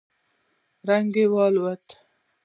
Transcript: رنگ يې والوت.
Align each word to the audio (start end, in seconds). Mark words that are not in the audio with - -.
رنگ 0.87 1.13
يې 1.19 1.25
والوت. 1.33 1.85